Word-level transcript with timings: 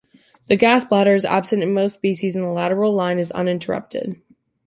The 0.47 0.55
gas 0.55 0.83
bladder 0.83 1.13
is 1.13 1.25
absent 1.25 1.61
in 1.61 1.75
most 1.75 1.93
species, 1.93 2.35
and 2.35 2.43
the 2.43 2.49
lateral 2.49 2.91
line 2.95 3.19
is 3.19 3.29
uninterrupted. 3.29 4.19